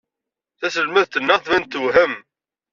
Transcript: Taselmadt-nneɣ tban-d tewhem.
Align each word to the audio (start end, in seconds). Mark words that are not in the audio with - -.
Taselmadt-nneɣ 0.59 1.39
tban-d 1.39 1.65
tewhem. 1.71 2.13